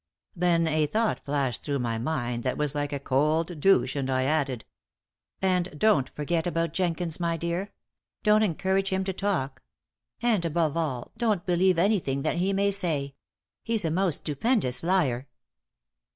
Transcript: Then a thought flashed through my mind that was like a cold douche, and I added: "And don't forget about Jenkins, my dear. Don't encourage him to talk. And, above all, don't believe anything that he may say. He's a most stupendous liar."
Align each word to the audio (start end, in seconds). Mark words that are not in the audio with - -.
Then 0.35 0.65
a 0.67 0.87
thought 0.87 1.23
flashed 1.25 1.61
through 1.63 1.77
my 1.77 1.99
mind 1.99 2.41
that 2.41 2.57
was 2.57 2.73
like 2.73 2.91
a 2.91 2.97
cold 2.99 3.59
douche, 3.59 3.95
and 3.95 4.09
I 4.09 4.23
added: 4.23 4.65
"And 5.43 5.77
don't 5.77 6.09
forget 6.09 6.47
about 6.47 6.73
Jenkins, 6.73 7.19
my 7.19 7.37
dear. 7.37 7.71
Don't 8.23 8.41
encourage 8.41 8.89
him 8.89 9.03
to 9.03 9.13
talk. 9.13 9.61
And, 10.19 10.43
above 10.43 10.75
all, 10.75 11.11
don't 11.17 11.45
believe 11.45 11.77
anything 11.77 12.23
that 12.23 12.37
he 12.37 12.51
may 12.51 12.71
say. 12.71 13.13
He's 13.63 13.85
a 13.85 13.91
most 13.91 14.21
stupendous 14.21 14.81
liar." 14.81 15.27